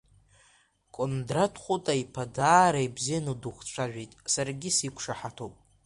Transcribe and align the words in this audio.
Кондрат 0.95 1.53
Хәыта-иԥа 1.63 2.25
даара 2.35 2.81
ибзианы 2.87 3.33
духцәажәеит, 3.41 4.11
саргьы 4.33 4.69
сиқәшаҳаҭуп. 4.75 5.53